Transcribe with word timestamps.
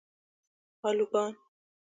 الوگان 0.87 1.35